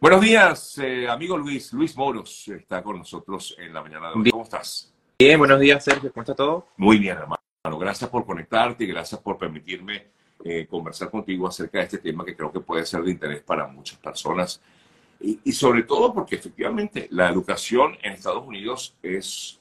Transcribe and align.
Buenos 0.00 0.20
días, 0.20 0.78
eh, 0.78 1.08
amigo 1.08 1.36
Luis. 1.36 1.72
Luis 1.72 1.96
Moros 1.96 2.46
está 2.46 2.84
con 2.84 2.98
nosotros 2.98 3.56
en 3.58 3.74
la 3.74 3.82
mañana 3.82 4.10
de 4.10 4.14
hoy. 4.14 4.30
¿Cómo 4.30 4.44
estás? 4.44 4.94
Bien, 5.18 5.36
buenos 5.36 5.58
días, 5.58 5.82
Sergio. 5.82 6.12
¿Cómo 6.12 6.22
está 6.22 6.36
todo? 6.36 6.68
Muy 6.76 6.98
bien, 6.98 7.16
hermano. 7.16 7.40
Gracias 7.80 8.08
por 8.08 8.24
conectarte 8.24 8.84
y 8.84 8.86
gracias 8.86 9.20
por 9.20 9.36
permitirme 9.36 10.06
eh, 10.44 10.68
conversar 10.70 11.10
contigo 11.10 11.48
acerca 11.48 11.78
de 11.78 11.84
este 11.84 11.98
tema 11.98 12.24
que 12.24 12.36
creo 12.36 12.52
que 12.52 12.60
puede 12.60 12.86
ser 12.86 13.02
de 13.02 13.10
interés 13.10 13.42
para 13.42 13.66
muchas 13.66 13.98
personas. 13.98 14.62
Y, 15.20 15.40
y 15.42 15.50
sobre 15.50 15.82
todo 15.82 16.14
porque 16.14 16.36
efectivamente 16.36 17.08
la 17.10 17.28
educación 17.28 17.98
en 18.00 18.12
Estados 18.12 18.46
Unidos 18.46 18.94
es 19.02 19.58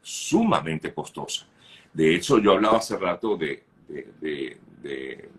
sumamente 0.00 0.94
costosa. 0.94 1.46
De 1.92 2.14
hecho, 2.14 2.38
yo 2.38 2.52
hablaba 2.52 2.78
hace 2.78 2.96
rato 2.96 3.36
de, 3.36 3.62
de, 3.88 4.08
de, 4.22 4.58
de 4.80 5.30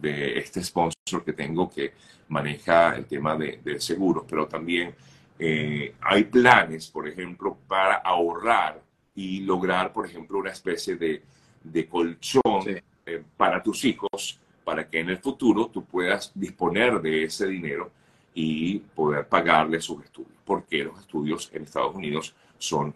de 0.00 0.38
este 0.38 0.62
sponsor 0.62 0.93
que 1.04 1.32
tengo 1.34 1.68
que 1.70 1.92
maneja 2.28 2.96
el 2.96 3.04
tema 3.04 3.36
de, 3.36 3.60
de 3.62 3.78
seguros, 3.78 4.24
pero 4.28 4.46
también 4.48 4.94
eh, 5.38 5.94
hay 6.00 6.24
planes, 6.24 6.88
por 6.88 7.06
ejemplo, 7.06 7.58
para 7.68 7.96
ahorrar 7.96 8.80
y 9.14 9.40
lograr, 9.40 9.92
por 9.92 10.06
ejemplo, 10.06 10.38
una 10.38 10.50
especie 10.50 10.96
de, 10.96 11.22
de 11.62 11.86
colchón 11.86 12.62
Sí. 12.64 12.76
eh, 13.06 13.22
para 13.36 13.62
tus 13.62 13.84
hijos, 13.84 14.40
para 14.64 14.88
que 14.88 15.00
en 15.00 15.10
el 15.10 15.18
futuro 15.18 15.66
tú 15.68 15.84
puedas 15.84 16.32
disponer 16.34 16.98
de 17.02 17.24
ese 17.24 17.46
dinero 17.48 17.90
y 18.34 18.78
poder 18.78 19.28
pagarle 19.28 19.80
sus 19.82 20.02
estudios, 20.04 20.32
porque 20.44 20.84
los 20.84 20.98
estudios 21.00 21.50
en 21.52 21.64
Estados 21.64 21.94
Unidos 21.94 22.34
son 22.58 22.94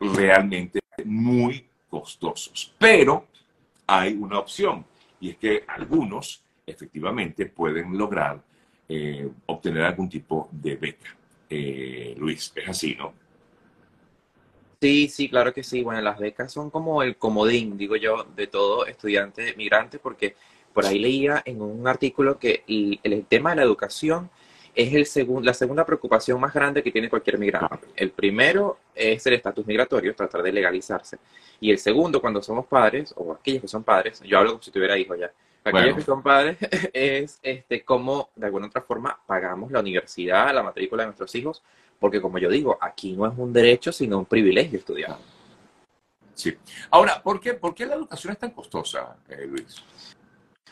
realmente 0.00 0.80
muy 1.04 1.64
costosos. 1.88 2.74
Pero 2.78 3.26
hay 3.86 4.14
una 4.14 4.40
opción 4.40 4.84
y 5.20 5.30
es 5.30 5.36
que 5.36 5.64
algunos 5.68 6.42
efectivamente 6.68 7.46
pueden 7.46 7.96
lograr 7.96 8.40
eh, 8.88 9.28
obtener 9.46 9.82
algún 9.82 10.08
tipo 10.08 10.48
de 10.52 10.76
beca. 10.76 11.16
Eh, 11.50 12.14
Luis, 12.18 12.52
es 12.54 12.68
así, 12.68 12.94
¿no? 12.94 13.12
Sí, 14.80 15.08
sí, 15.08 15.28
claro 15.28 15.52
que 15.52 15.62
sí. 15.62 15.82
Bueno, 15.82 16.00
las 16.00 16.18
becas 16.18 16.52
son 16.52 16.70
como 16.70 17.02
el 17.02 17.16
comodín, 17.16 17.76
digo 17.76 17.96
yo, 17.96 18.24
de 18.36 18.46
todo 18.46 18.86
estudiante 18.86 19.54
migrante, 19.56 19.98
porque 19.98 20.36
por 20.72 20.86
ahí 20.86 20.98
leía 21.00 21.42
en 21.44 21.60
un 21.60 21.88
artículo 21.88 22.38
que 22.38 22.62
el, 22.68 23.00
el 23.02 23.24
tema 23.26 23.50
de 23.50 23.56
la 23.56 23.62
educación 23.62 24.30
es 24.74 24.94
el 24.94 25.06
segun- 25.06 25.42
la 25.42 25.54
segunda 25.54 25.84
preocupación 25.84 26.40
más 26.40 26.54
grande 26.54 26.82
que 26.84 26.92
tiene 26.92 27.08
cualquier 27.10 27.38
migrante. 27.38 27.88
El 27.96 28.12
primero 28.12 28.78
es 28.94 29.26
el 29.26 29.34
estatus 29.34 29.66
migratorio, 29.66 30.14
tratar 30.14 30.42
de 30.42 30.52
legalizarse. 30.52 31.18
Y 31.60 31.72
el 31.72 31.78
segundo, 31.78 32.20
cuando 32.20 32.40
somos 32.40 32.66
padres, 32.66 33.12
o 33.16 33.32
aquellos 33.32 33.62
que 33.62 33.68
son 33.68 33.82
padres, 33.82 34.22
yo 34.22 34.38
hablo 34.38 34.52
como 34.52 34.62
si 34.62 34.70
tuviera 34.70 34.96
hijos 34.96 35.18
ya, 35.18 35.32
aquellos 35.64 35.82
Bueno. 35.82 35.96
que 35.96 36.02
son 36.02 36.22
padres, 36.22 36.58
es 36.92 37.38
este, 37.42 37.84
cómo 37.84 38.30
de 38.36 38.46
alguna 38.46 38.66
otra 38.66 38.82
forma 38.82 39.18
pagamos 39.26 39.70
la 39.70 39.80
universidad, 39.80 40.54
la 40.54 40.62
matrícula 40.62 41.02
de 41.02 41.08
nuestros 41.08 41.34
hijos, 41.34 41.62
porque 41.98 42.20
como 42.20 42.38
yo 42.38 42.48
digo, 42.48 42.78
aquí 42.80 43.12
no 43.12 43.26
es 43.26 43.36
un 43.36 43.52
derecho, 43.52 43.92
sino 43.92 44.18
un 44.18 44.26
privilegio 44.26 44.78
estudiar. 44.78 45.16
Sí. 46.34 46.56
Ahora, 46.90 47.20
¿por 47.20 47.40
qué, 47.40 47.54
por 47.54 47.74
qué 47.74 47.84
la 47.84 47.96
educación 47.96 48.32
es 48.32 48.38
tan 48.38 48.52
costosa, 48.52 49.16
eh, 49.28 49.46
Luis? 49.46 49.82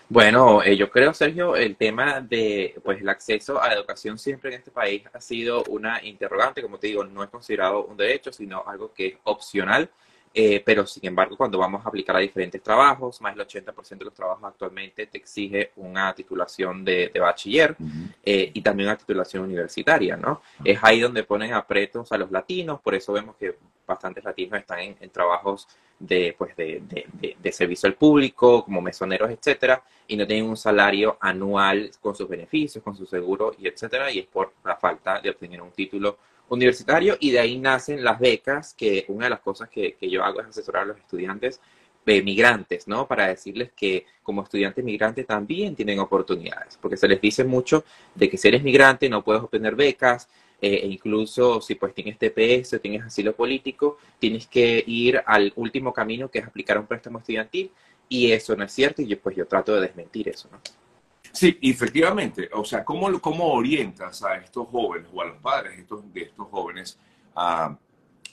Bueno, 0.08 0.62
eh, 0.62 0.76
yo 0.76 0.88
creo, 0.88 1.12
Sergio, 1.12 1.56
el 1.56 1.74
tema 1.74 2.20
de, 2.20 2.80
pues, 2.84 3.00
el 3.00 3.08
acceso 3.08 3.60
a 3.60 3.66
la 3.66 3.74
educación 3.74 4.16
siempre 4.16 4.50
en 4.50 4.58
este 4.60 4.70
país 4.70 5.02
ha 5.12 5.20
sido 5.20 5.64
una 5.64 6.00
interrogante, 6.04 6.62
como 6.62 6.78
te 6.78 6.86
digo, 6.86 7.02
no 7.04 7.24
es 7.24 7.30
considerado 7.30 7.84
un 7.86 7.96
derecho, 7.96 8.32
sino 8.32 8.62
algo 8.64 8.92
que 8.92 9.06
es 9.08 9.14
opcional, 9.24 9.90
eh, 10.34 10.62
pero 10.64 10.86
sin 10.86 11.06
embargo, 11.06 11.36
cuando 11.36 11.58
vamos 11.58 11.84
a 11.84 11.88
aplicar 11.88 12.16
a 12.16 12.18
diferentes 12.20 12.62
trabajos, 12.62 13.20
más 13.22 13.34
del 13.34 13.46
80% 13.46 13.98
de 13.98 14.04
los 14.04 14.14
trabajos 14.14 14.44
actualmente 14.44 15.06
te 15.06 15.18
exige 15.18 15.72
una 15.76 16.14
titulación 16.14 16.84
de, 16.84 17.10
de 17.12 17.20
bachiller 17.20 17.74
eh, 18.24 18.50
y 18.52 18.60
también 18.60 18.88
una 18.90 18.98
titulación 18.98 19.44
universitaria, 19.44 20.16
¿no? 20.16 20.42
Es 20.64 20.78
ahí 20.82 21.00
donde 21.00 21.24
ponen 21.24 21.52
apretos 21.54 22.12
a 22.12 22.18
los 22.18 22.30
latinos, 22.30 22.80
por 22.80 22.94
eso 22.94 23.12
vemos 23.12 23.36
que 23.36 23.56
bastantes 23.86 24.24
latinos 24.24 24.58
están 24.60 24.80
en, 24.80 24.96
en 25.00 25.10
trabajos 25.10 25.66
de, 25.98 26.34
pues, 26.36 26.54
de, 26.56 26.82
de- 26.86 27.06
de- 27.14 27.36
de 27.40 27.52
servicio 27.52 27.86
al 27.86 27.94
público, 27.94 28.64
como 28.64 28.82
mesoneros, 28.82 29.30
etcétera, 29.30 29.82
y 30.08 30.16
no 30.16 30.26
tienen 30.26 30.44
un 30.50 30.56
salario 30.56 31.16
anual 31.20 31.90
con 32.00 32.14
sus 32.14 32.28
beneficios, 32.28 32.82
con 32.84 32.94
su 32.96 33.06
seguro 33.06 33.54
y 33.58 33.68
etcétera, 33.68 34.10
y 34.10 34.18
es 34.18 34.26
por 34.26 34.52
la 34.64 34.76
falta 34.76 35.20
de 35.20 35.30
obtener 35.30 35.62
un 35.62 35.70
título 35.70 36.18
universitario, 36.48 37.16
y 37.20 37.30
de 37.30 37.40
ahí 37.40 37.58
nacen 37.58 38.04
las 38.04 38.18
becas, 38.18 38.74
que 38.74 39.04
una 39.08 39.26
de 39.26 39.30
las 39.30 39.40
cosas 39.40 39.68
que, 39.68 39.94
que 39.94 40.08
yo 40.08 40.24
hago 40.24 40.40
es 40.40 40.46
asesorar 40.46 40.84
a 40.84 40.86
los 40.86 40.98
estudiantes 40.98 41.60
eh, 42.08 42.22
migrantes, 42.22 42.86
¿no? 42.86 43.08
Para 43.08 43.26
decirles 43.26 43.72
que 43.74 44.06
como 44.22 44.44
estudiantes 44.44 44.84
migrantes 44.84 45.26
también 45.26 45.74
tienen 45.74 45.98
oportunidades, 45.98 46.78
porque 46.80 46.96
se 46.96 47.08
les 47.08 47.20
dice 47.20 47.42
mucho 47.42 47.84
de 48.14 48.30
que 48.30 48.36
si 48.36 48.46
eres 48.46 48.62
migrante 48.62 49.08
no 49.08 49.24
puedes 49.24 49.42
obtener 49.42 49.74
becas, 49.74 50.28
eh, 50.62 50.82
e 50.84 50.86
incluso 50.86 51.60
si 51.60 51.74
pues 51.74 51.92
tienes 51.94 52.16
TPS 52.16 52.74
o 52.74 52.80
tienes 52.80 53.02
asilo 53.02 53.34
político, 53.34 53.98
tienes 54.20 54.46
que 54.46 54.84
ir 54.86 55.20
al 55.26 55.52
último 55.56 55.92
camino 55.92 56.30
que 56.30 56.38
es 56.38 56.46
aplicar 56.46 56.78
un 56.78 56.86
préstamo 56.86 57.18
estudiantil, 57.18 57.72
y 58.08 58.30
eso 58.30 58.54
no 58.54 58.62
es 58.62 58.72
cierto, 58.72 59.02
y 59.02 59.08
yo, 59.08 59.18
pues 59.20 59.34
yo 59.34 59.46
trato 59.48 59.74
de 59.74 59.80
desmentir 59.80 60.28
eso, 60.28 60.48
¿no? 60.52 60.60
Sí, 61.32 61.58
efectivamente. 61.62 62.48
O 62.52 62.64
sea, 62.64 62.84
¿cómo, 62.84 63.20
¿cómo 63.20 63.52
orientas 63.52 64.22
a 64.22 64.36
estos 64.36 64.68
jóvenes 64.68 65.08
o 65.12 65.22
a 65.22 65.26
los 65.26 65.38
padres 65.38 65.76
de 65.76 65.82
estos, 65.82 66.12
de 66.12 66.22
estos 66.22 66.48
jóvenes 66.48 66.98
a 67.34 67.76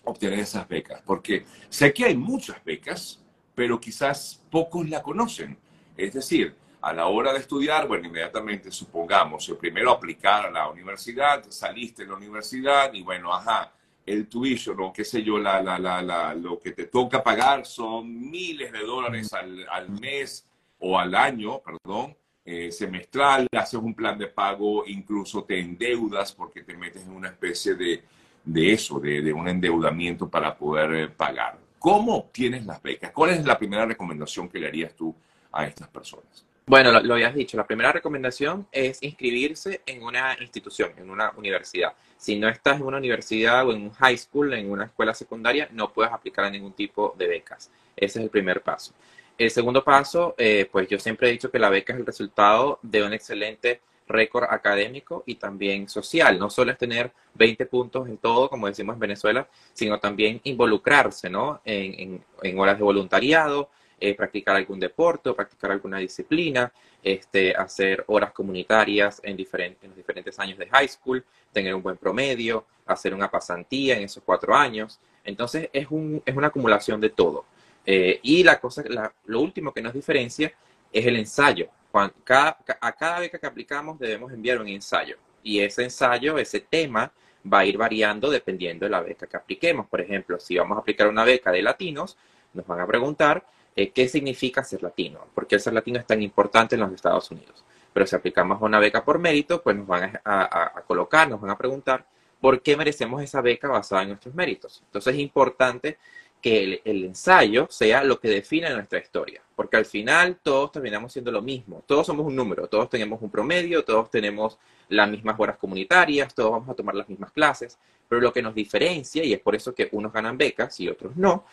obtener 0.05 0.39
esas 0.39 0.67
becas? 0.67 1.01
Porque 1.05 1.45
sé 1.69 1.93
que 1.93 2.05
hay 2.05 2.15
muchas 2.17 2.63
becas, 2.63 3.21
pero 3.55 3.79
quizás 3.79 4.41
pocos 4.49 4.89
la 4.89 5.01
conocen. 5.01 5.57
Es 5.97 6.13
decir, 6.13 6.55
a 6.81 6.93
la 6.93 7.07
hora 7.07 7.31
de 7.33 7.39
estudiar, 7.39 7.87
bueno, 7.87 8.07
inmediatamente 8.07 8.71
supongamos, 8.71 9.47
el 9.49 9.57
primero 9.57 9.91
aplicar 9.91 10.45
a 10.47 10.51
la 10.51 10.69
universidad, 10.69 11.43
saliste 11.49 12.03
de 12.03 12.09
la 12.09 12.15
universidad 12.17 12.91
y 12.93 13.01
bueno, 13.03 13.33
ajá, 13.33 13.71
el 14.05 14.27
tuition 14.27 14.77
o 14.81 14.91
qué 14.91 15.05
sé 15.05 15.23
yo, 15.23 15.37
la, 15.39 15.61
la, 15.61 15.79
la, 15.79 16.01
la- 16.01 16.33
lo 16.35 16.59
que 16.59 16.71
te 16.71 16.87
toca 16.87 17.23
pagar 17.23 17.65
son 17.65 18.29
miles 18.29 18.71
de 18.73 18.79
dólares 18.79 19.31
al, 19.33 19.65
al 19.69 19.89
mes 19.91 20.45
o 20.79 20.99
al 20.99 21.15
año, 21.15 21.61
perdón, 21.61 22.17
eh, 22.45 22.71
semestral, 22.71 23.47
haces 23.51 23.79
un 23.79 23.93
plan 23.93 24.17
de 24.17 24.27
pago, 24.27 24.83
incluso 24.87 25.43
te 25.43 25.59
endeudas 25.59 26.33
porque 26.33 26.63
te 26.63 26.75
metes 26.75 27.03
en 27.03 27.11
una 27.11 27.29
especie 27.29 27.75
de, 27.75 28.03
de 28.43 28.73
eso, 28.73 28.99
de, 28.99 29.21
de 29.21 29.31
un 29.33 29.47
endeudamiento 29.47 30.29
para 30.29 30.55
poder 30.55 30.93
eh, 30.93 31.07
pagar. 31.07 31.57
¿Cómo 31.79 32.15
obtienes 32.15 32.65
las 32.65 32.81
becas? 32.81 33.11
¿Cuál 33.11 33.31
es 33.31 33.45
la 33.45 33.57
primera 33.57 33.85
recomendación 33.85 34.49
que 34.49 34.59
le 34.59 34.67
harías 34.67 34.93
tú 34.93 35.13
a 35.51 35.65
estas 35.65 35.87
personas? 35.87 36.45
Bueno, 36.65 36.93
lo, 36.93 37.01
lo 37.01 37.15
habías 37.15 37.35
dicho, 37.35 37.57
la 37.57 37.67
primera 37.67 37.91
recomendación 37.91 38.67
es 38.71 39.03
inscribirse 39.03 39.81
en 39.85 40.01
una 40.01 40.37
institución, 40.39 40.91
en 40.97 41.09
una 41.09 41.31
universidad. 41.35 41.93
Si 42.17 42.39
no 42.39 42.47
estás 42.47 42.77
en 42.77 42.83
una 42.83 42.97
universidad 42.97 43.67
o 43.67 43.73
en 43.73 43.81
un 43.81 43.91
high 43.91 44.17
school, 44.17 44.53
en 44.53 44.71
una 44.71 44.85
escuela 44.85 45.13
secundaria, 45.13 45.67
no 45.73 45.91
puedes 45.91 46.13
aplicar 46.13 46.45
a 46.45 46.49
ningún 46.49 46.71
tipo 46.71 47.13
de 47.17 47.27
becas. 47.27 47.69
Ese 47.97 48.19
es 48.19 48.23
el 48.23 48.29
primer 48.29 48.61
paso. 48.61 48.93
El 49.37 49.49
segundo 49.51 49.83
paso, 49.83 50.35
eh, 50.37 50.67
pues 50.71 50.87
yo 50.87 50.99
siempre 50.99 51.27
he 51.27 51.31
dicho 51.31 51.49
que 51.51 51.59
la 51.59 51.69
beca 51.69 51.93
es 51.93 51.99
el 51.99 52.05
resultado 52.05 52.79
de 52.83 53.03
un 53.03 53.13
excelente 53.13 53.81
récord 54.07 54.45
académico 54.49 55.23
y 55.25 55.35
también 55.35 55.89
social. 55.89 56.37
No 56.37 56.49
solo 56.49 56.71
es 56.71 56.77
tener 56.77 57.11
20 57.33 57.65
puntos 57.65 58.07
en 58.07 58.17
todo, 58.17 58.49
como 58.49 58.67
decimos 58.67 58.93
en 58.93 58.99
Venezuela, 58.99 59.47
sino 59.73 59.99
también 59.99 60.39
involucrarse, 60.43 61.29
¿no? 61.29 61.61
En, 61.65 62.23
en- 62.43 62.59
horas 62.59 62.77
de 62.77 62.83
voluntariado, 62.83 63.69
eh, 63.99 64.13
practicar 64.15 64.55
algún 64.57 64.79
deporte 64.79 65.31
practicar 65.33 65.71
alguna 65.71 65.97
disciplina, 65.97 66.71
este, 67.01 67.55
hacer 67.55 68.03
horas 68.07 68.31
comunitarias 68.33 69.19
en, 69.23 69.37
en 69.39 69.77
los 69.89 69.95
diferentes 69.95 70.37
años 70.39 70.57
de 70.57 70.67
high 70.67 70.87
school, 70.87 71.23
tener 71.51 71.73
un 71.73 71.81
buen 71.81 71.97
promedio, 71.97 72.65
hacer 72.85 73.13
una 73.13 73.31
pasantía 73.31 73.95
en 73.97 74.03
esos 74.03 74.21
cuatro 74.23 74.53
años. 74.55 74.99
Entonces 75.23 75.69
es, 75.73 75.87
un, 75.89 76.21
es 76.25 76.35
una 76.35 76.47
acumulación 76.47 76.99
de 77.01 77.09
todo. 77.09 77.45
Eh, 77.85 78.19
y 78.23 78.43
la 78.43 78.59
cosa, 78.59 78.83
la- 78.87 79.11
lo 79.25 79.41
último 79.41 79.73
que 79.73 79.81
nos 79.81 79.93
diferencia 79.93 80.51
es 80.91 81.05
el 81.05 81.17
ensayo. 81.17 81.67
Cuan- 81.91 82.13
cada- 82.23 82.57
ca- 82.65 82.77
a 82.81 82.91
cada 82.93 83.19
beca 83.19 83.37
que 83.39 83.47
aplicamos 83.47 83.99
debemos 83.99 84.31
enviar 84.31 84.59
un 84.59 84.67
ensayo. 84.67 85.17
Y 85.43 85.59
ese 85.59 85.83
ensayo, 85.83 86.37
ese 86.37 86.61
tema, 86.61 87.11
va 87.51 87.59
a 87.59 87.65
ir 87.65 87.77
variando 87.77 88.29
dependiendo 88.31 88.85
de 88.85 88.89
la 88.89 89.01
beca 89.01 89.27
que 89.27 89.35
apliquemos. 89.37 89.87
Por 89.87 89.99
ejemplo, 90.01 90.39
si 90.39 90.57
vamos 90.57 90.77
a 90.77 90.81
aplicar 90.81 91.07
una 91.09 91.25
beca 91.25 91.51
de 91.51 91.61
latinos, 91.61 92.17
nos 92.53 92.65
van 92.65 92.79
a 92.79 92.87
preguntar 92.87 93.45
eh, 93.75 93.89
qué 93.89 94.07
significa 94.07 94.63
ser 94.63 94.83
latino, 94.83 95.25
por 95.33 95.47
qué 95.47 95.57
ser 95.57 95.73
latino 95.73 95.97
es 95.99 96.05
tan 96.05 96.21
importante 96.21 96.75
en 96.75 96.81
los 96.81 96.93
Estados 96.93 97.31
Unidos. 97.31 97.63
Pero 97.91 98.05
si 98.05 98.15
aplicamos 98.15 98.61
una 98.61 98.79
beca 98.79 99.03
por 99.03 99.17
mérito, 99.17 99.61
pues 99.63 99.75
nos 99.75 99.87
van 99.87 100.19
a, 100.23 100.41
a- 100.43 100.71
a 100.77 100.81
colocar, 100.83 101.27
nos 101.27 101.41
van 101.41 101.49
a 101.51 101.57
preguntar 101.57 102.05
por 102.39 102.61
qué 102.61 102.77
merecemos 102.77 103.21
esa 103.23 103.41
beca 103.41 103.67
basada 103.69 104.03
en 104.03 104.09
nuestros 104.09 104.35
méritos. 104.35 104.81
Entonces 104.85 105.15
es 105.15 105.19
importante 105.19 105.97
que 106.43 106.81
el, 106.83 107.05
ensayo 107.05 107.67
sea 107.69 108.03
lo 108.03 108.19
que 108.19 108.27
define 108.27 108.69
nuestra 108.69 108.99
historia, 108.99 109.41
porque 109.55 109.77
al 109.77 109.85
final 109.85 110.39
todos 110.43 110.73
terminamos 110.73 111.13
siendo 111.13 111.31
lo 111.31 111.41
mismo, 111.41 111.85
todos 111.87 112.05
somos 112.05 112.27
un 112.27 112.35
número, 112.35 112.67
todos 112.67 112.89
tenemos 112.89 113.21
un 113.21 113.31
promedio, 113.31 113.85
todos 113.85 114.11
tenemos 114.11 114.59
las 114.89 115.09
mismas 115.09 115.39
horas 115.39 115.57
comunitarias, 115.57 116.35
todos 116.35 116.51
vamos 116.51 116.67
a 116.67 116.73
tomar 116.73 116.95
las 116.95 117.07
mismas 117.07 117.31
clases, 117.31 117.79
pero 118.09 118.19
lo 118.19 118.33
que 118.33 118.41
nos 118.41 118.53
diferencia, 118.53 119.23
y 119.23 119.31
es 119.31 119.39
por 119.39 119.55
eso 119.55 119.73
que 119.73 119.87
unos 119.93 120.11
ganan 120.11 120.37
becas 120.37 120.77
y 120.81 120.89
otros 120.89 121.15
no, 121.15 121.45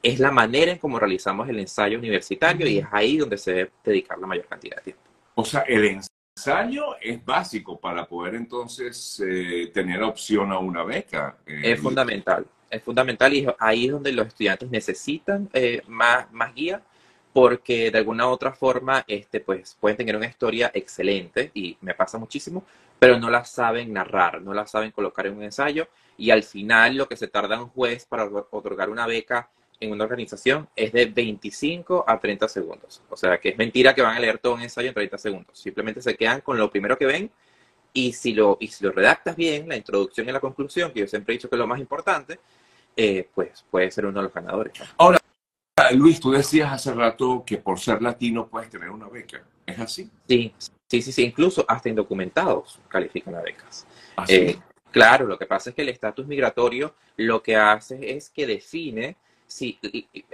es 0.00 0.20
la 0.20 0.30
manera 0.30 0.70
en 0.70 0.78
cómo 0.78 1.00
realizamos 1.00 1.48
el 1.48 1.58
ensayo 1.58 1.98
universitario 1.98 2.68
y 2.68 2.78
es 2.78 2.86
ahí 2.92 3.16
donde 3.16 3.38
se 3.38 3.52
debe 3.52 3.72
dedicar 3.82 4.16
la 4.16 4.28
mayor 4.28 4.46
cantidad 4.46 4.76
de 4.76 4.82
tiempo. 4.82 5.02
O 5.34 5.44
sea, 5.44 5.62
el 5.62 5.84
ensayo 5.84 6.15
es 7.00 7.24
básico 7.24 7.78
para 7.78 8.06
poder 8.06 8.34
entonces 8.34 9.22
eh, 9.26 9.70
tener 9.72 10.02
opción 10.02 10.52
a 10.52 10.58
una 10.58 10.84
beca. 10.84 11.38
Eh, 11.46 11.72
es 11.72 11.80
fundamental, 11.80 12.46
es 12.70 12.82
fundamental 12.82 13.32
y 13.34 13.46
ahí 13.58 13.86
es 13.86 13.92
donde 13.92 14.12
los 14.12 14.28
estudiantes 14.28 14.70
necesitan 14.70 15.48
eh, 15.52 15.82
más, 15.88 16.30
más 16.32 16.54
guía 16.54 16.82
porque 17.32 17.90
de 17.90 17.98
alguna 17.98 18.26
u 18.28 18.30
otra 18.30 18.52
forma 18.52 19.04
este, 19.06 19.40
pues, 19.40 19.76
pueden 19.78 19.96
tener 19.96 20.16
una 20.16 20.26
historia 20.26 20.70
excelente 20.72 21.50
y 21.52 21.76
me 21.82 21.94
pasa 21.94 22.16
muchísimo, 22.16 22.64
pero 22.98 23.18
no 23.18 23.28
la 23.28 23.44
saben 23.44 23.92
narrar, 23.92 24.40
no 24.40 24.54
la 24.54 24.66
saben 24.66 24.90
colocar 24.90 25.26
en 25.26 25.36
un 25.36 25.42
ensayo 25.42 25.88
y 26.16 26.30
al 26.30 26.42
final 26.42 26.96
lo 26.96 27.08
que 27.08 27.16
se 27.16 27.28
tarda 27.28 27.62
un 27.62 27.68
juez 27.68 28.06
para 28.06 28.24
otorgar 28.24 28.88
una 28.88 29.06
beca 29.06 29.50
en 29.80 29.92
una 29.92 30.04
organización 30.04 30.68
es 30.74 30.92
de 30.92 31.06
25 31.06 32.04
a 32.06 32.18
30 32.18 32.48
segundos. 32.48 33.02
O 33.08 33.16
sea, 33.16 33.38
que 33.38 33.50
es 33.50 33.58
mentira 33.58 33.94
que 33.94 34.02
van 34.02 34.16
a 34.16 34.20
leer 34.20 34.38
todo 34.38 34.54
un 34.54 34.62
ensayo 34.62 34.88
en 34.88 34.94
30 34.94 35.18
segundos. 35.18 35.58
Simplemente 35.58 36.00
se 36.02 36.16
quedan 36.16 36.40
con 36.40 36.58
lo 36.58 36.70
primero 36.70 36.96
que 36.96 37.06
ven 37.06 37.30
y 37.92 38.12
si 38.12 38.34
lo, 38.34 38.58
y 38.60 38.68
si 38.68 38.84
lo 38.84 38.92
redactas 38.92 39.36
bien, 39.36 39.68
la 39.68 39.76
introducción 39.76 40.28
y 40.28 40.32
la 40.32 40.40
conclusión, 40.40 40.92
que 40.92 41.00
yo 41.00 41.06
siempre 41.06 41.34
he 41.34 41.36
dicho 41.38 41.48
que 41.48 41.56
es 41.56 41.60
lo 41.60 41.66
más 41.66 41.80
importante, 41.80 42.38
eh, 42.96 43.28
pues 43.34 43.64
puede 43.70 43.90
ser 43.90 44.06
uno 44.06 44.20
de 44.20 44.24
los 44.24 44.34
ganadores. 44.34 44.72
Ahora, 44.98 45.18
Luis, 45.92 46.20
tú 46.20 46.30
decías 46.30 46.72
hace 46.72 46.92
rato 46.92 47.44
que 47.44 47.58
por 47.58 47.78
ser 47.78 48.02
latino 48.02 48.48
puedes 48.48 48.70
tener 48.70 48.90
una 48.90 49.08
beca. 49.08 49.42
¿Es 49.64 49.78
así? 49.78 50.10
Sí, 50.28 50.54
sí, 50.88 51.02
sí, 51.02 51.12
sí. 51.12 51.24
Incluso 51.24 51.64
hasta 51.68 51.88
indocumentados 51.88 52.80
califican 52.88 53.34
a 53.34 53.40
becas. 53.40 53.86
¿Ah, 54.16 54.24
eh, 54.28 54.58
claro, 54.90 55.26
lo 55.26 55.38
que 55.38 55.46
pasa 55.46 55.70
es 55.70 55.76
que 55.76 55.82
el 55.82 55.90
estatus 55.90 56.26
migratorio 56.26 56.94
lo 57.16 57.42
que 57.42 57.56
hace 57.56 58.16
es 58.16 58.30
que 58.30 58.46
define 58.46 59.16
si 59.46 59.78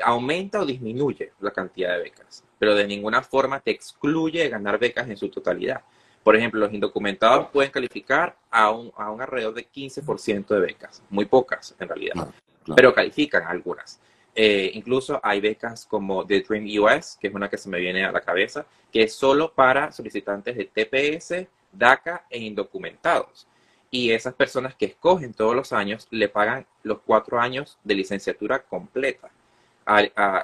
aumenta 0.02 0.60
o 0.60 0.66
disminuye 0.66 1.32
la 1.40 1.50
cantidad 1.50 1.96
de 1.96 2.04
becas, 2.04 2.44
pero 2.58 2.74
de 2.74 2.86
ninguna 2.86 3.22
forma 3.22 3.60
te 3.60 3.70
excluye 3.70 4.42
de 4.42 4.48
ganar 4.48 4.78
becas 4.78 5.08
en 5.08 5.16
su 5.16 5.28
totalidad. 5.28 5.82
Por 6.22 6.36
ejemplo, 6.36 6.60
los 6.60 6.72
indocumentados 6.72 7.48
pueden 7.48 7.70
calificar 7.70 8.36
a 8.50 8.70
un, 8.70 8.92
a 8.96 9.10
un 9.10 9.20
alrededor 9.20 9.54
de 9.54 9.68
15% 9.68 10.46
de 10.46 10.60
becas, 10.60 11.02
muy 11.10 11.24
pocas 11.24 11.74
en 11.78 11.88
realidad, 11.88 12.28
pero 12.76 12.94
califican 12.94 13.42
algunas. 13.44 14.00
Eh, 14.34 14.70
incluso 14.74 15.20
hay 15.22 15.40
becas 15.40 15.84
como 15.84 16.24
The 16.24 16.40
Dream 16.40 16.66
US, 16.80 17.18
que 17.20 17.28
es 17.28 17.34
una 17.34 17.50
que 17.50 17.58
se 17.58 17.68
me 17.68 17.80
viene 17.80 18.04
a 18.04 18.12
la 18.12 18.20
cabeza, 18.20 18.64
que 18.90 19.02
es 19.02 19.14
solo 19.14 19.52
para 19.52 19.92
solicitantes 19.92 20.56
de 20.56 20.64
TPS, 20.66 21.46
DACA 21.72 22.26
e 22.30 22.38
indocumentados 22.38 23.46
y 23.92 24.10
esas 24.10 24.34
personas 24.34 24.74
que 24.74 24.86
escogen 24.86 25.34
todos 25.34 25.54
los 25.54 25.72
años 25.72 26.08
le 26.10 26.28
pagan 26.28 26.66
los 26.82 26.98
cuatro 27.06 27.38
años 27.38 27.78
de 27.84 27.94
licenciatura 27.94 28.62
completa 28.64 29.30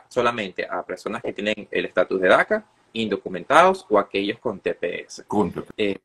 solamente 0.09 0.67
a 0.69 0.83
personas 0.85 1.23
que 1.23 1.33
tienen 1.33 1.69
el 1.71 1.87
estatus 1.87 2.21
de 2.21 2.29
DACA, 2.29 2.65
indocumentados 2.93 3.87
o 3.89 3.99
aquellos 3.99 4.39
con 4.39 4.61
TPS. 4.61 5.25
Con 5.27 5.53
TPS. 5.53 5.73
Eh, 5.77 5.99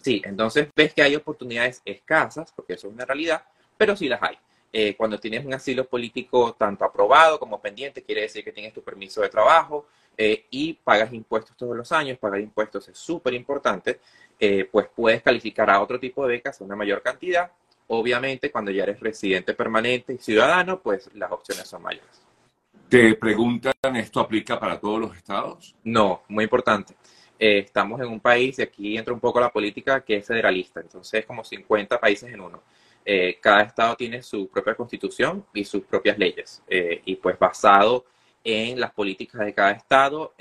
sí, 0.00 0.22
entonces 0.24 0.68
ves 0.74 0.94
que 0.94 1.02
hay 1.02 1.16
oportunidades 1.16 1.82
escasas, 1.84 2.52
porque 2.52 2.74
eso 2.74 2.88
es 2.88 2.94
una 2.94 3.04
realidad, 3.04 3.44
pero 3.76 3.96
sí 3.96 4.08
las 4.08 4.22
hay. 4.22 4.38
Eh, 4.72 4.94
cuando 4.96 5.18
tienes 5.18 5.44
un 5.44 5.52
asilo 5.52 5.84
político 5.86 6.54
tanto 6.58 6.84
aprobado 6.84 7.38
como 7.38 7.60
pendiente, 7.60 8.02
quiere 8.02 8.22
decir 8.22 8.44
que 8.44 8.52
tienes 8.52 8.72
tu 8.72 8.82
permiso 8.82 9.20
de 9.20 9.28
trabajo 9.28 9.86
eh, 10.16 10.46
y 10.50 10.74
pagas 10.74 11.12
impuestos 11.12 11.56
todos 11.56 11.76
los 11.76 11.90
años. 11.92 12.18
Pagar 12.18 12.40
impuestos 12.40 12.88
es 12.88 12.98
súper 12.98 13.34
importante. 13.34 14.00
Eh, 14.38 14.68
pues 14.70 14.86
puedes 14.94 15.22
calificar 15.22 15.68
a 15.70 15.80
otro 15.80 15.98
tipo 15.98 16.26
de 16.26 16.34
becas 16.34 16.60
a 16.60 16.64
una 16.64 16.76
mayor 16.76 17.02
cantidad. 17.02 17.50
Obviamente, 17.88 18.50
cuando 18.50 18.70
ya 18.70 18.84
eres 18.84 19.00
residente 19.00 19.54
permanente 19.54 20.14
y 20.14 20.18
ciudadano, 20.18 20.80
pues 20.80 21.10
las 21.14 21.32
opciones 21.32 21.66
son 21.66 21.82
mayores. 21.82 22.22
Te 22.88 23.14
preguntan, 23.14 23.72
¿esto 23.94 24.20
aplica 24.20 24.58
para 24.58 24.78
todos 24.78 25.00
los 25.00 25.16
estados? 25.16 25.74
No, 25.84 26.22
muy 26.28 26.44
importante. 26.44 26.94
Eh, 27.38 27.58
estamos 27.58 28.00
en 28.00 28.08
un 28.08 28.20
país, 28.20 28.58
y 28.58 28.62
aquí 28.62 28.98
entra 28.98 29.14
un 29.14 29.20
poco 29.20 29.40
la 29.40 29.50
política, 29.50 30.02
que 30.02 30.16
es 30.16 30.26
federalista, 30.26 30.80
entonces 30.80 31.20
es 31.20 31.26
como 31.26 31.42
50 31.42 31.98
países 31.98 32.32
en 32.32 32.40
uno. 32.40 32.62
Eh, 33.04 33.38
cada 33.40 33.62
estado 33.62 33.96
tiene 33.96 34.22
su 34.22 34.48
propia 34.48 34.74
constitución 34.74 35.44
y 35.54 35.64
sus 35.64 35.82
propias 35.84 36.18
leyes, 36.18 36.62
y 36.68 37.16
pues 37.16 37.38
basado 37.38 38.04
en 38.44 38.78
las 38.78 38.92
políticas 38.92 39.40
de 39.44 39.54
cada 39.54 39.72
estado, 39.72 40.34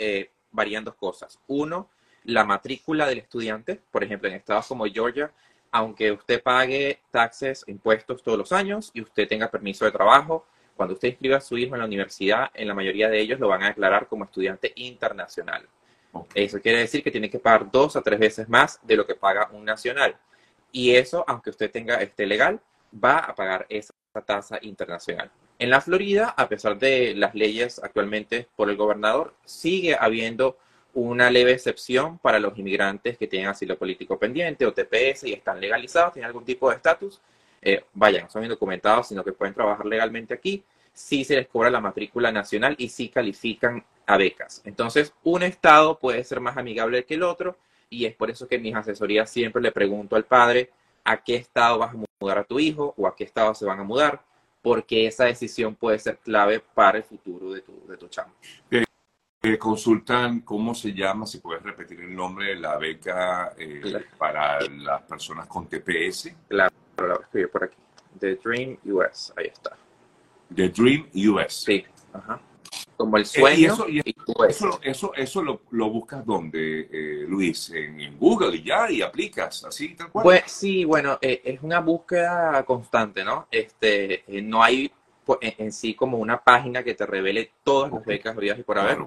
varían 0.52 0.84
dos 0.84 0.96
cosas. 0.96 1.40
Uno, 1.48 1.90
la 2.26 2.44
matrícula 2.44 3.08
del 3.08 3.20
estudiante, 3.20 3.82
por 3.92 4.04
ejemplo, 4.04 4.30
en 4.30 4.36
estados 4.36 4.68
como 4.68 4.86
Georgia, 4.86 5.32
aunque 5.72 6.12
usted 6.12 6.42
pague 6.42 7.00
taxes, 7.12 7.64
impuestos 7.68 8.24
todos 8.24 8.38
los 8.38 8.52
años 8.52 8.92
y 8.94 9.02
usted 9.02 9.28
tenga 9.28 9.50
permiso 9.50 9.86
de 9.86 9.92
trabajo, 9.92 10.46
cuando 10.76 10.94
usted 10.94 11.10
inscriba 11.10 11.38
a 11.38 11.42
su 11.42 11.58
hijo 11.58 11.76
en 11.76 11.80
la 11.80 11.86
universidad, 11.86 12.50
en 12.54 12.68
la 12.68 12.74
mayoría 12.74 13.10
de 13.10 13.20
ellos 13.20 13.40
lo 13.40 13.50
van 13.50 13.64
a 13.64 13.68
declarar 13.68 14.08
como 14.08 14.24
estudiante 14.24 14.72
internacional. 14.76 15.68
Eso 16.34 16.60
quiere 16.60 16.80
decir 16.80 17.04
que 17.04 17.12
tiene 17.12 17.30
que 17.30 17.38
pagar 17.38 17.70
dos 17.70 17.96
a 17.96 18.02
tres 18.02 18.18
veces 18.18 18.50
más 18.50 18.80
de 18.82 18.96
lo 18.96 19.06
que 19.06 19.14
paga 19.14 19.50
un 19.52 19.64
nacional. 19.64 20.16
Y 20.72 20.96
eso, 20.96 21.24
aunque 21.28 21.50
usted 21.50 21.72
tenga 21.72 21.96
este 21.96 22.26
legal, 22.26 22.60
va 22.94 23.20
a 23.20 23.36
pagar 23.36 23.66
esa 23.70 23.94
tasa 24.26 24.60
internacional. 24.62 25.32
En 25.58 25.70
la 25.70 25.82
Florida, 25.82 26.34
a 26.38 26.48
pesar 26.48 26.78
de 26.80 27.14
las 27.16 27.36
leyes 27.36 27.80
actualmente 27.84 28.48
por 28.56 28.70
el 28.70 28.78
gobernador, 28.78 29.36
sigue 29.46 29.96
habiendo 30.00 30.58
una 30.94 31.30
leve 31.30 31.52
excepción 31.52 32.18
para 32.20 32.40
los 32.40 32.58
inmigrantes 32.58 33.18
que 33.18 33.28
tienen 33.28 33.50
asilo 33.50 33.78
político 33.78 34.18
pendiente 34.18 34.66
o 34.66 34.74
TPS 34.74 35.26
y 35.26 35.34
están 35.34 35.60
legalizados, 35.60 36.14
tienen 36.14 36.28
algún 36.28 36.46
tipo 36.46 36.70
de 36.70 36.78
estatus, 36.78 37.22
eh, 37.62 37.84
vayan, 37.94 38.30
son 38.30 38.44
indocumentados, 38.44 39.08
sino 39.08 39.24
que 39.24 39.34
pueden 39.34 39.54
trabajar 39.54 39.86
legalmente 39.86 40.34
aquí, 40.34 40.64
sí 40.94 41.24
se 41.24 41.36
les 41.36 41.48
cobra 41.48 41.70
la 41.70 41.82
matrícula 41.82 42.32
nacional 42.32 42.76
y 42.78 42.90
sí 42.90 43.10
califican 43.10 43.86
a 44.06 44.18
becas. 44.18 44.62
Entonces, 44.66 45.14
un 45.24 45.44
estado 45.44 46.00
puede 46.00 46.24
ser 46.24 46.40
más 46.40 46.58
amigable 46.58 47.06
que 47.06 47.14
el 47.16 47.24
otro 47.24 47.58
y 47.90 48.06
es 48.06 48.16
por 48.16 48.30
eso 48.30 48.48
que 48.48 48.56
en 48.56 48.64
mis 48.64 48.76
asesorías 48.76 49.30
siempre 49.30 49.62
le 49.62 49.72
pregunto 49.72 50.16
al 50.16 50.26
padre 50.26 50.72
a 51.04 51.24
qué 51.24 51.36
estado 51.36 51.80
vas 51.80 51.94
a 51.94 51.98
mudar 52.20 52.38
a 52.38 52.44
tu 52.44 52.60
hijo 52.60 52.94
o 52.98 53.08
a 53.08 53.16
qué 53.16 53.24
estado 53.24 53.54
se 53.54 53.66
van 53.66 53.80
a 53.80 53.84
mudar, 53.84 54.22
porque 54.62 55.08
esa 55.08 55.26
decisión 55.26 55.76
puede 55.76 56.00
ser 56.00 56.18
clave 56.18 56.62
para 56.74 56.98
el 56.98 57.04
futuro 57.04 57.52
de 57.52 57.62
tu, 57.62 57.88
de 57.88 57.98
tu 57.98 58.08
chamo 58.08 58.34
consultan 59.58 60.42
cómo 60.42 60.76
se 60.76 60.94
llama, 60.94 61.26
si 61.26 61.40
puedes 61.40 61.64
repetir 61.64 62.02
el 62.02 62.14
nombre 62.14 62.48
de 62.48 62.56
la 62.56 62.78
beca 62.78 63.54
eh, 63.58 63.82
para 64.18 64.60
las 64.60 65.02
personas 65.04 65.48
con 65.48 65.68
TPS. 65.68 66.36
Claro, 66.48 66.74
lo 66.98 67.22
escribí 67.22 67.48
por 67.48 67.64
aquí. 67.64 67.78
The 68.20 68.36
Dream 68.36 68.78
US, 68.86 69.34
ahí 69.38 69.48
está. 69.48 69.78
The 70.54 70.70
Dream 70.70 71.08
US. 71.14 71.54
Sí, 71.54 71.86
ajá. 72.12 72.42
Como 73.00 73.16
el 73.16 73.24
eh, 73.24 73.26
sueño. 73.26 73.78
y 73.88 74.00
eso, 74.50 74.80
eso, 74.84 75.14
eso, 75.16 75.42
lo, 75.42 75.62
lo, 75.72 75.90
buscas 75.90 76.26
donde, 76.26 76.82
eh, 76.92 77.26
Luis, 77.26 77.70
en, 77.70 78.20
Google 78.20 78.58
y 78.58 78.64
ya, 78.64 78.92
y 78.92 79.02
aplicas, 79.02 79.64
así 79.64 79.96
tal 79.96 80.10
cual. 80.10 80.24
Pues 80.24 80.44
sí, 80.52 80.84
bueno, 80.84 81.18
es 81.22 81.64
una 81.64 81.80
búsqueda 81.80 82.62
constante, 82.66 83.24
¿no? 83.24 83.48
Este, 83.50 84.26
no 84.44 84.62
hay 84.62 84.92
pues, 85.24 85.40
en, 85.42 85.72
sí 85.72 85.94
como 85.94 86.18
una 86.18 86.44
página 86.44 86.84
que 86.84 86.94
te 86.94 87.06
revele 87.06 87.52
todas 87.64 87.90
las 87.90 88.04
becas 88.04 88.36
habidas 88.36 88.60
y 88.60 88.64
por 88.64 88.80
haber. 88.80 88.98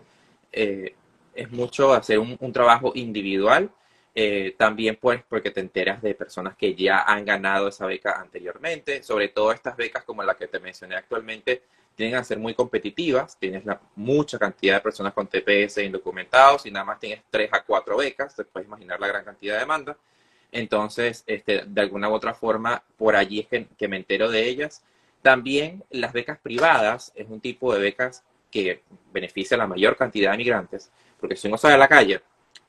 Eh, 0.52 0.94
es 1.34 1.50
mucho 1.50 1.92
hacer 1.92 2.18
un, 2.18 2.52
trabajo 2.52 2.92
individual. 2.94 3.70
Eh, 4.14 4.54
también 4.56 4.98
pues 5.00 5.22
porque 5.28 5.50
te 5.50 5.60
enteras 5.60 6.00
de 6.00 6.14
personas 6.14 6.56
que 6.56 6.74
ya 6.74 7.02
han 7.02 7.24
ganado 7.24 7.68
esa 7.68 7.86
beca 7.86 8.20
anteriormente, 8.20 9.02
sobre 9.02 9.28
todo 9.28 9.52
estas 9.52 9.76
becas 9.76 10.04
como 10.04 10.22
la 10.22 10.34
que 10.34 10.46
te 10.46 10.60
mencioné 10.60 10.94
actualmente, 10.94 11.64
tienen 11.94 12.16
a 12.16 12.24
ser 12.24 12.38
muy 12.38 12.54
competitivas, 12.54 13.38
tienes 13.38 13.64
la, 13.64 13.80
mucha 13.96 14.38
cantidad 14.38 14.76
de 14.76 14.80
personas 14.80 15.12
con 15.12 15.26
TPS 15.26 15.78
indocumentados 15.78 16.66
y 16.66 16.70
nada 16.70 16.84
más 16.84 17.00
tienes 17.00 17.22
3 17.30 17.50
a 17.52 17.62
4 17.62 17.96
becas, 17.96 18.34
te 18.34 18.44
puedes 18.44 18.66
imaginar 18.66 19.00
la 19.00 19.08
gran 19.08 19.24
cantidad 19.24 19.54
de 19.54 19.60
demanda. 19.60 19.96
Entonces, 20.50 21.24
este, 21.26 21.64
de 21.66 21.80
alguna 21.80 22.08
u 22.10 22.12
otra 22.12 22.34
forma, 22.34 22.82
por 22.96 23.16
allí 23.16 23.40
es 23.40 23.48
que, 23.48 23.66
que 23.78 23.88
me 23.88 23.96
entero 23.96 24.30
de 24.30 24.48
ellas. 24.48 24.82
También 25.22 25.84
las 25.90 26.12
becas 26.12 26.38
privadas 26.38 27.12
es 27.14 27.28
un 27.28 27.40
tipo 27.40 27.72
de 27.72 27.80
becas 27.80 28.24
que 28.52 28.82
beneficia 29.12 29.56
a 29.56 29.58
la 29.58 29.66
mayor 29.66 29.96
cantidad 29.96 30.30
de 30.30 30.36
migrantes, 30.36 30.92
porque 31.18 31.34
si 31.34 31.48
uno 31.48 31.56
sale 31.56 31.74
a 31.74 31.78
la 31.78 31.88
calle 31.88 32.20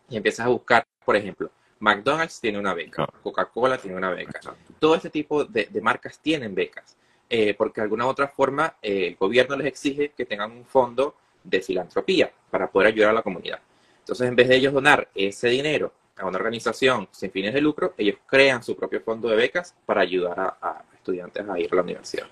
y 0.10 0.18
empiezas 0.18 0.46
a 0.46 0.50
buscar, 0.50 0.88
por 1.06 1.16
ejemplo, 1.16 1.52
McDonald's 1.80 2.40
tiene 2.40 2.58
una 2.58 2.74
beca, 2.74 3.06
Coca-Cola 3.22 3.78
tiene 3.78 3.98
una 3.98 4.12
beca, 4.12 4.40
todo 4.80 4.96
este 4.96 5.10
tipo 5.10 5.44
de, 5.44 5.68
marcas 5.82 6.18
tienen 6.20 6.56
becas, 6.56 6.96
eh, 7.36 7.56
porque 7.56 7.82
de 7.82 7.86
alguna 7.86 8.06
u 8.06 8.10
otra 8.10 8.28
forma 8.28 8.76
eh, 8.80 9.08
el 9.08 9.16
gobierno 9.16 9.58
les 9.58 9.66
exige 9.66 10.10
que 10.10 10.24
tengan 10.24 10.52
un 10.52 10.66
fondo 10.66 11.16
de 11.44 11.62
filantropía 11.62 12.32
para 12.52 12.70
poder 12.70 12.90
ayudar 12.90 13.10
a 13.10 13.14
la 13.14 13.24
comunidad. 13.24 13.60
Entonces, 13.98 14.28
en 14.28 14.36
vez 14.36 14.48
de 14.50 14.58
ellos 14.58 14.72
donar 14.72 15.08
ese 15.16 15.48
dinero 15.50 15.92
a 16.16 16.28
una 16.28 16.38
organización 16.38 17.08
sin 17.10 17.32
fines 17.32 17.56
de 17.56 17.62
lucro, 17.62 17.96
ellos 17.98 18.18
crean 18.28 18.62
su 18.62 18.76
propio 18.76 19.02
fondo 19.02 19.30
de 19.30 19.36
becas 19.36 19.74
para 19.84 20.02
ayudar 20.02 20.58
a 20.62 20.84
estudiantes 20.94 21.50
a 21.50 21.60
ir 21.60 21.70
a 21.72 21.76
la 21.76 21.82
universidad. 21.82 22.28